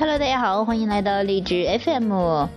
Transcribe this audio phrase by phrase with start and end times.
[0.00, 2.48] Hello，大家好，欢迎来到励志 FM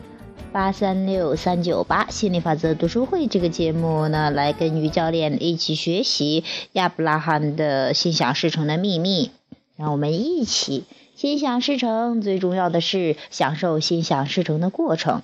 [0.53, 9.31] 八三六三九八心理法则读书会这个节目呢，来跟于教练一起学习亚伯拉罕的心想事成的秘密，
[9.75, 10.85] 让我们一起
[11.15, 12.21] 心想事成。
[12.21, 15.21] 最重要的是享受心想事成的过程。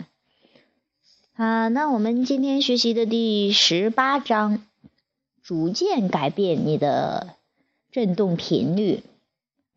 [1.38, 4.61] 啊，那我们今天学习的第十八章，
[5.41, 7.36] 逐渐改变你的
[7.94, 9.03] 振动频率。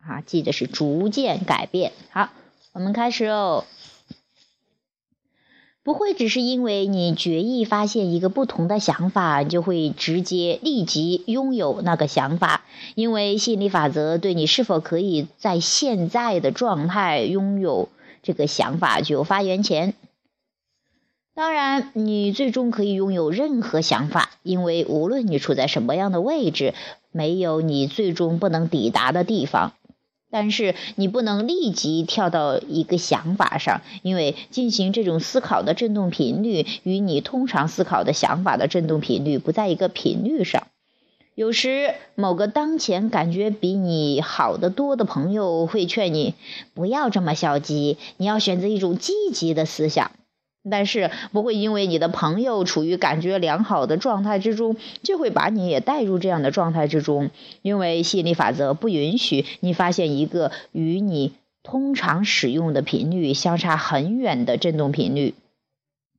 [0.07, 1.93] 啊，记得是逐渐改变。
[2.11, 2.29] 好，
[2.73, 3.65] 我们开始哦。
[5.81, 12.63] 不会只是因为你决意发现一个不同的想法，就会直接立即拥有那个想法。
[12.95, 17.89] 因为吸引力法则对你是否可以在现在的状态拥有
[18.21, 19.93] 这个想法具有发言权。
[21.35, 26.73] 当然，你最终可以拥有任何想法，因为无论你处在什么样的位置，
[27.11, 29.73] 没有你最终不能抵达的地方。
[30.33, 40.65] 但是你不能立即跳到一个想法上，因为进行这种思考的振动频率与你通常思考的想法的振动频率不在一个频率上。
[41.35, 46.33] 有时，某个当前感觉比你好得多的朋友会劝你
[46.73, 50.13] 不要这么消极，你要选择一种积极的思想。
[50.69, 57.31] 但是不会因为你的朋友处于感觉良好的状态之中，就会把你也带入这样的状态之中。
[57.61, 65.35] 因为吸引力法则不允许你发现一个与你通常使用的频率相差很远的振动频率。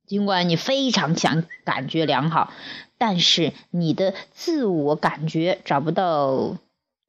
[0.05, 2.53] 尽管你非常想感觉良好，
[2.99, 6.57] 但是你的自我感觉找不到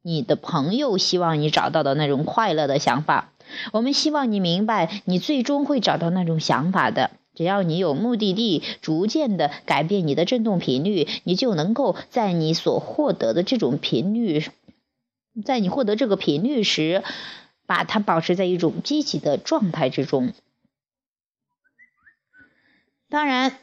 [0.02, 3.32] 你的朋友希望你找到的那种快乐的想法。
[3.72, 7.10] 我们希望你明白，你最终会找到那种想法的。
[7.36, 14.44] 只要你有目的地，逐渐的改变你的振动频率，你就能够在你所获得的这种频率，
[15.44, 17.04] 在你获得这个频率时，
[17.66, 20.32] 把它保持在一种积极的状态之中。
[23.08, 23.56] 当然，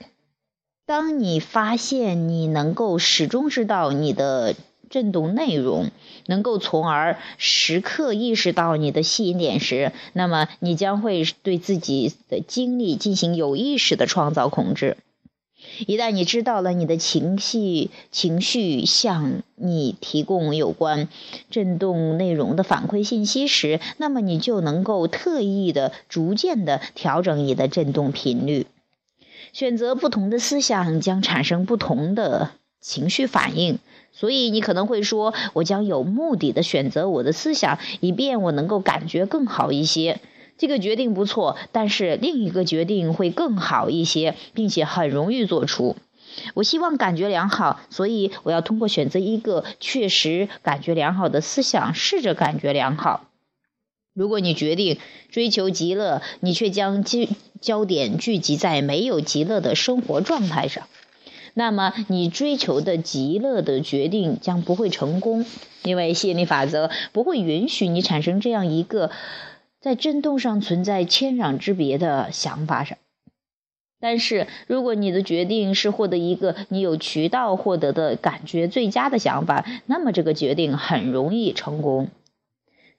[0.86, 4.56] 当你发现你能够始终知道你的。
[4.94, 5.90] 振动内容
[6.28, 14.98] 能够从而时刻意识到你的吸引点时，那么你将会对自己的经历进行有意识的创造控制。
[15.88, 21.08] 一旦你知道了你的情绪情绪向你提供有关
[21.50, 28.68] 振动内容的反馈信息时，那么你就能够特意的、逐渐的调整你的振动频率。
[29.54, 33.80] 选择不同的思想将产生不同的情绪反应。
[34.14, 40.22] 所以你可能会说，我将有目的的选择我的思想，以便我能够感觉更好一些。
[40.58, 45.98] 这个决定不错，但是另一个决定会更好一些，并且很容易做出。
[46.54, 53.26] 我希望感觉良好，所以我要通过选择一个确实感觉良好的思想，试着感觉良好。
[54.14, 55.00] 如果你决定
[55.32, 57.28] 追求极乐，你却将焦
[57.62, 60.88] 焦点聚集在没有极乐的生活状态上。
[61.56, 65.46] 那么，你追求的极乐的决定将不会成功，
[65.84, 69.12] 因为吸引力法则不会允许你产生这样一个
[69.80, 72.98] 在振动上存在千壤之别的想法上。
[74.00, 82.10] 但是，如果你的决定是获得一个你有渠道获得的感觉最佳的想法，那么这个决定很容易成功。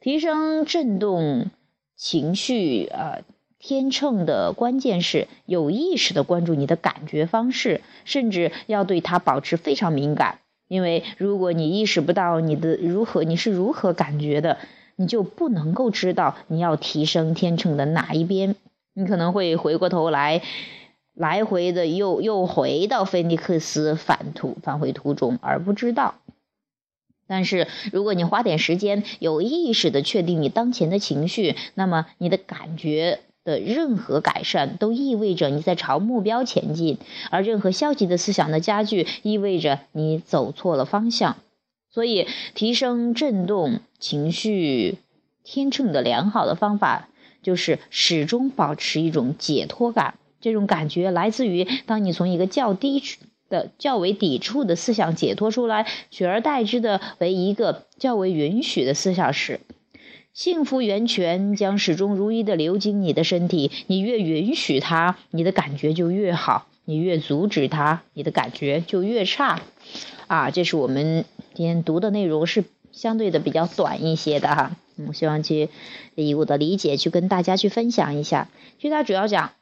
[0.00, 1.50] 提升振动
[1.97, 3.25] 情绪，呃。
[3.67, 10.41] 天秤的关键是有意识的关注你的感觉方式，甚至要对它保持非常敏感。
[10.69, 14.59] 因为如果你意识不到你的如何，你是如何感觉的，
[14.97, 18.55] 你就不能够知道你要提升天秤的哪一边。
[18.93, 20.43] 你可能会回过头来，
[21.15, 26.17] 来回的又又回到菲尼克斯返途返回途中，而不知道。
[27.27, 33.21] 但是如果你花点时间，有意识的确定你当前的情绪，那么你的感觉。
[33.44, 36.98] 的任何改善都意味着你在朝目标前进，
[37.30, 41.36] 而任何消极的思想的加剧意味着你走错了方向。
[41.91, 44.98] 所以，提升振动情绪
[45.45, 47.09] 天秤的良好的方法
[47.42, 50.15] 就是始终保持一种解脱感。
[50.41, 53.03] 这种感觉来自于当你从一个较低
[53.48, 59.60] 的、较为抵触的思想解脱出来，取而代之的为一个较为允许的思想时。
[60.34, 69.63] 幸福源泉将始终如一的流经你的身体，你越允许它，你的感觉就越好；你越阻止它，你的感觉就越差。
[70.27, 74.77] 啊，这是我们今天读的内容，是相对的比较短一些的哈。
[75.07, 75.69] 我希望去
[76.16, 78.48] 以我的理解去跟大家去分享一下。
[78.81, 79.53] 其实它主要讲。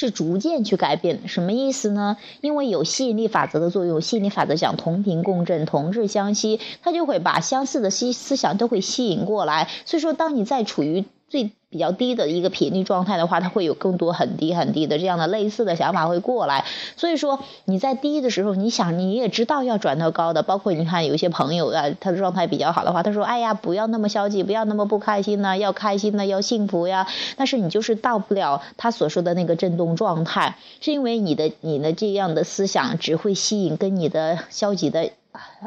[0.00, 2.18] 是逐渐去改变，什么意思呢？
[2.40, 9.68] 因为有吸引力法则的作用，吸引力法则讲同频共振、同质相吸，它就会把相似的思思想都会吸引过来。
[9.84, 16.64] 所以说，当你在处于最比较低的一个频率状态的话，它会有更多很低很低的这样的类似的想法会过来。
[16.96, 27.06] 所以说你在低的时候，你想你也知道要转到高的，包括你看有一些朋友啊，他的状态比较好的话，他说：“哎呀，不要那么消极，不要那么不开心呢，要开心呢，要幸福呀。”
[27.36, 35.10] 但是你就是到不了他所说的那个振动状态，是因为你的你的这样的思想只会吸引跟你的消极的。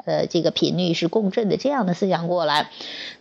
[0.06, 2.70] 呃，这个频率是共振的，这样的思想过来，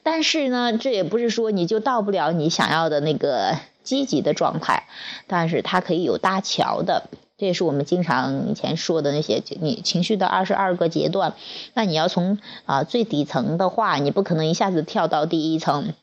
[0.03, 4.87] 但是呢，这也不是说你就到不了你想要的那个积极的状态，
[5.27, 7.09] 但是它可以有搭桥的，
[7.39, 11.35] 这也是我们经常以前说的那些你情绪的二十二个阶段。
[11.75, 15.95] 那你要从啊最底层的话，你不可能一下子跳到第一层，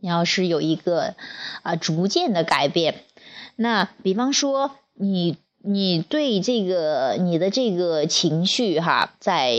[0.00, 1.14] 你要是有一个
[1.62, 2.96] 啊逐渐的改变。
[3.56, 5.36] 那比方说你。
[5.66, 9.56] 你对这个你的这个情绪哈，在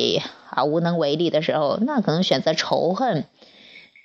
[0.51, 3.25] 啊无能为力的时候，那可能选择仇恨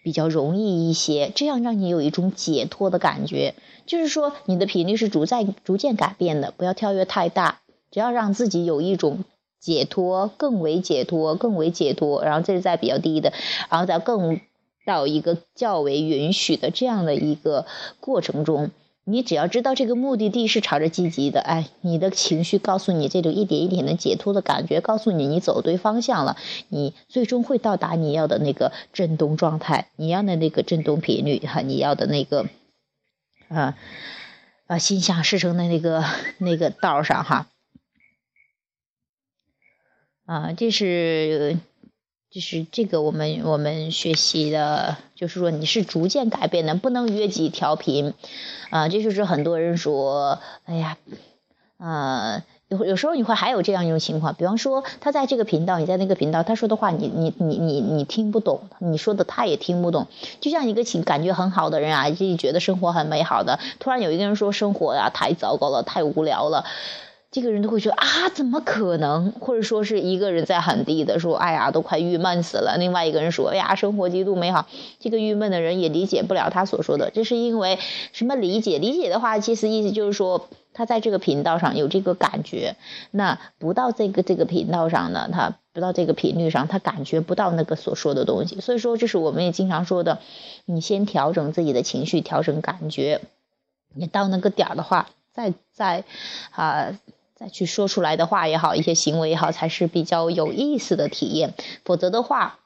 [0.02, 3.54] 比较容易一些，这样让你有一种解脱的感觉。
[3.84, 7.60] 就是说，你的频率是逐在逐渐改变的，不要跳跃太大，
[7.90, 9.24] 只要让自己有一种
[9.60, 13.34] 解脱，更为解脱，更为解脱，然后这是在比较低的，
[13.68, 14.40] 然后在更
[14.86, 17.66] 到一个较为允许的这样的一个
[18.00, 18.70] 过程中。
[19.04, 26.36] 你只要知道这个目的地是朝着积极的，哎，你的情绪告诉你这种一点一点的解脱的感觉，告诉你你走对方向了，
[26.68, 32.48] 你最终会到达你要的那个振动状态，你要的那个振动频率哈，你要的那个
[33.48, 33.76] 啊
[34.66, 36.04] 啊心想事成的那个
[36.38, 37.48] 那个道上哈，
[40.26, 41.58] 啊，这是。
[42.30, 48.14] 就是这个，我们我们学习的，就是说你是逐渐改变的，不能越级调频，
[48.70, 50.96] 啊，这就是很多人说，哎呀，
[51.78, 60.06] 呃，有有时候你会还有这样一种情况，比方说他在这个频道，你在那个频道，他说的话你你你你你听不懂，你说的他也听不懂，
[60.40, 66.64] 就像一个情感觉很好的人啊，自己觉得生活很美好的，突然有一个人说生活呀太糟糕了，太无聊了。
[67.32, 69.30] 这个人都会说啊，怎么可能？
[69.38, 72.76] 或者说是一个人在很低的说，哎呀，都快郁闷死了。
[72.76, 74.66] 另外一个人说，哎呀，生活极度美好。
[74.98, 77.78] 这个郁闷的人也理解不了他所说的，这是因为
[78.12, 78.78] 什么理解？
[78.78, 82.74] 理解的话，其实意思就是说，他在这个频道上有这个感觉，
[83.12, 88.60] 那不到这个这个频道上呢，他不到这个频率上，他感觉不到那个所说的东西。
[88.60, 90.18] 所以说，这是我们也经常说的，
[90.64, 93.20] 你先调整自己的情绪，调整感觉，
[93.94, 96.02] 你到那个点儿的话，再再
[96.50, 96.98] 啊。
[97.40, 101.54] 再去说出来的话也好，一些行为也好，才是比较有意思的体验。
[101.86, 102.58] 否则的话，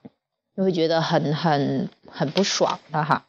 [0.56, 3.24] 你会觉得很很很不爽的哈。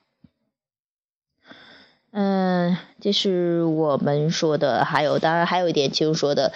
[2.12, 6.52] 嗯，这是我们说的，还有当然还有一点就是说的，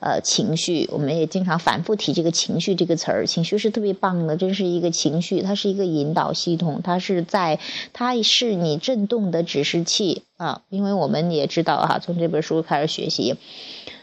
[0.00, 3.26] 呃，情绪，我们也经常反复提这个情绪这个词儿。
[3.26, 7.60] 情绪是特别棒的，这是一个情绪，它是一个引导系统，它是在，
[7.92, 10.62] 它是你震动的指示器啊。
[10.68, 13.36] 因为我们也知道哈，从这本书开始学习。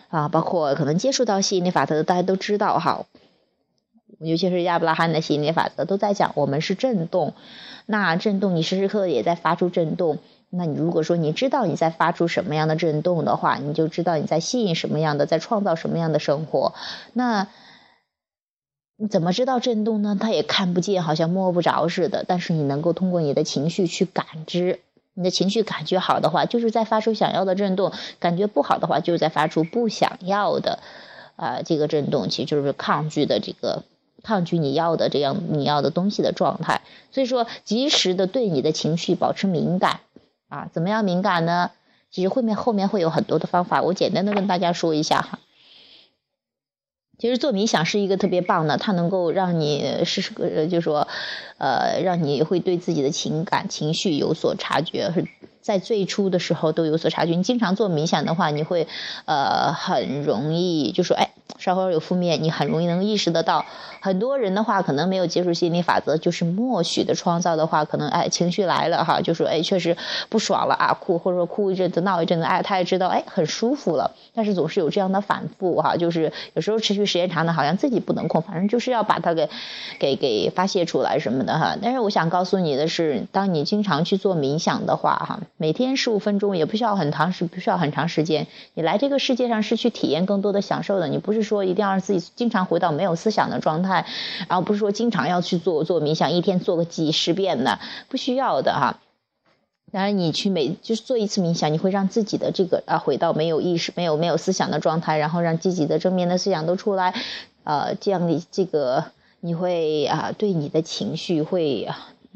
[0.10, 3.06] 啊，包括可能接触到吸引力法则的，大家都知道哈，
[4.20, 7.34] 尤其是亚伯拉罕的吸引力法则都在讲，我们是震动，
[7.86, 10.18] 那震动你时时刻刻也在发出震动，
[10.50, 16.74] 那你如果说你知道你在发出什么样的震动的话，你就知道你在吸引什么样的，在创造什么样的生活，
[17.14, 17.48] 那
[19.10, 20.18] 怎么知道震动呢？
[20.20, 24.80] 他也看不见，好像摸不着似的，但是你能够通过你的情绪去感知。
[25.20, 30.80] 你的情绪感觉好的话，就是在发出想要的震动；感觉不好的话，就是在发出不想要的，
[31.36, 33.84] 啊，这个震动，其实就是抗拒的这个
[34.24, 36.80] 抗拒你要的这样你要的东西的状态。
[37.12, 40.00] 所以说，及时的对你的情绪保持敏感，
[40.48, 41.72] 啊，怎么样敏感呢？
[42.10, 45.40] 其实后面后面会有很多的方法，我简单的跟大家说一下哈。
[47.20, 51.08] 其实做冥想是一个特别棒的，它能够让你是呃，就说，
[51.58, 55.12] 呃，让你会对自己的情感情绪有所察觉，
[55.62, 57.34] 在最初的时候都有所察觉。
[57.36, 58.88] 你经常做冥想的话，你会，
[59.26, 61.30] 呃，很容易就说，哎。
[61.58, 63.66] 稍微有负面，你很容易能意识得到。
[64.02, 69.98] 很多人的话，可能没有接触心理法则，就是默许的创造的话，可能哎情绪来了哈，就说哎确实
[70.30, 74.12] 不爽了啊，哭或者说哭一阵子闹一阵子，哎他也知道哎很舒服了。
[74.34, 79.50] 但是总是有这样的反复哈，就是有时候持续时间长的，好像自己不能控，反正就是要把它给
[80.00, 81.76] 给给发泄出来什么的哈。
[81.82, 88.48] 但是我想告诉你的是，当你经常去做冥想的话哈，每天十五分钟也不需要很长时，不需要很长时间。
[88.76, 91.39] 你来这个世界上是去体验更多的享受的，你不是。
[91.42, 94.06] 是说一定要让自己经常回到没有思想的状态，
[94.48, 99.00] 然后不是说经常要去做做冥想，一天做个几十遍的，不需要的哈。
[99.92, 107.16] 当然，你去每就是做一次冥想，你会让自己的这个啊回到没有意识、没有没有思想的状态，然后让积极的正面的思想都出来，
[107.64, 109.06] 呃，这样的这个
[109.40, 111.88] 你会啊对你的情绪会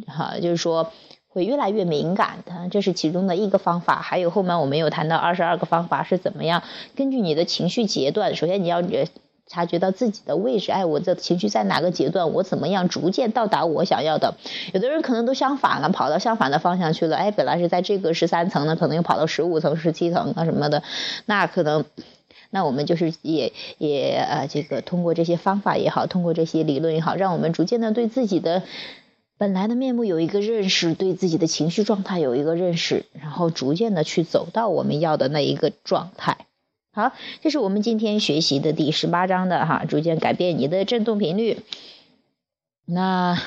[0.08, 0.92] 哈，就是说。
[1.34, 3.96] 会越来越敏感的，这是其中的一个方法。
[3.96, 6.62] 还有后面我们有谈到二十二个方法是怎么样
[6.96, 8.84] 根据你的情绪阶段，首先你要
[9.46, 14.36] 察觉到自己的位置，哎，我的情绪在哪个阶段，我怎么样逐渐到达我想要的。
[14.74, 20.82] 有的人可能都相反了，跑到相反的方向去了，哎，本来是在这个十三层呢，可能又跑到十五层、十七层啊什么的，
[21.26, 21.84] 那可能，
[22.52, 28.64] 那我们就是也也呃，这个通过这些方法也好，通过这些理论也好，让我们逐渐的对自己的。
[29.38, 36.46] 本来的面目有一个认识，对自己的情绪状态有一个认识，然后逐渐的去走到我们要的那一个状态。
[36.92, 37.12] 好，
[37.42, 41.58] 这是我们今天学习的第十八章的哈，逐渐改变你的振动频率。
[42.86, 43.42] 那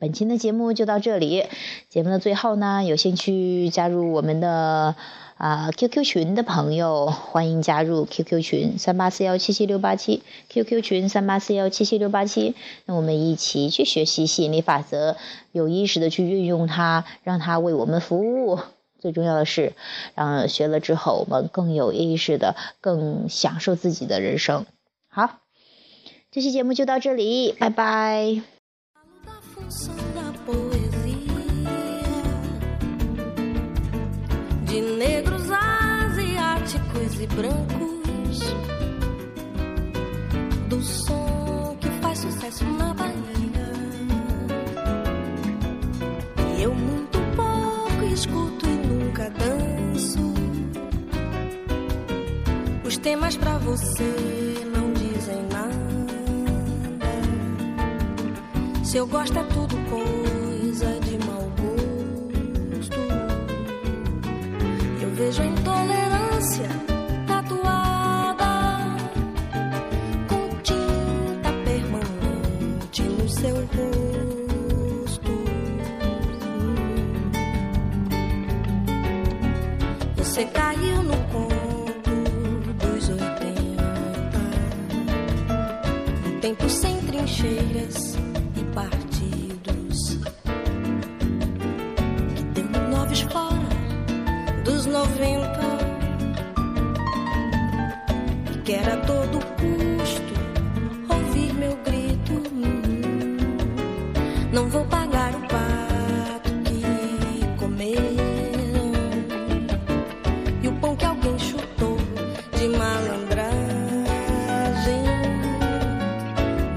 [0.00, 1.44] 本期的节目就到这里，
[1.88, 4.96] 节目的最后呢，有兴趣加入我们的。
[5.36, 12.54] 啊，QQ 群的朋友欢迎加入 QQ 群三八四幺七七六八七，QQ 群三八四幺七七六八七，
[12.84, 15.16] 那我们一起去学习吸引力法则，
[15.50, 18.58] 有意识的去运用它，让它为我们服务。
[18.98, 19.72] 最重要的是，
[20.14, 24.66] 让学了之后我们更有意识的、更享受自己的人生。
[25.08, 25.38] 好，
[26.30, 28.59] 这期节目就到这里，拜拜。
[37.20, 38.40] E brancos
[40.68, 43.12] do som que faz sucesso na Bahia.
[46.56, 50.32] E eu muito pouco escuto e nunca danço.
[52.84, 54.49] Os temas pra você
[58.90, 61.48] Se eu gosto é tudo coisa de mau
[62.74, 62.98] gosto.
[65.00, 66.68] Eu vejo a intolerância
[80.16, 82.10] Você caiu no conto
[82.74, 84.40] dos oitenta.
[86.26, 88.16] Um tempo sem trincheiras
[88.74, 90.18] partidos
[92.36, 93.68] que deu noves fora
[94.64, 95.60] dos 90
[98.54, 100.34] e quer a todo custo
[101.08, 102.42] ouvir meu grito.
[104.52, 106.82] Não vou pagar o pato que
[107.58, 108.92] comeram
[110.62, 111.96] e o pão que alguém chutou
[112.56, 113.50] de malandragem.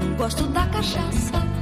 [0.00, 1.53] Não gosto da cachaça.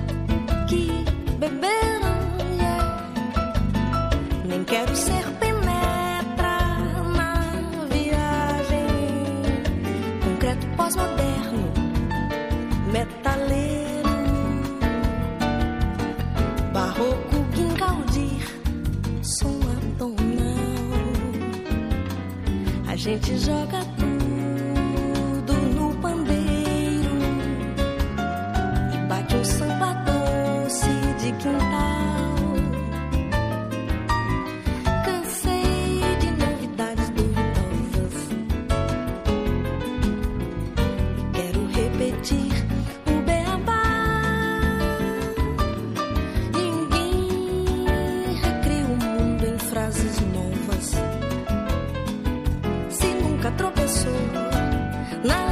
[55.25, 55.52] love.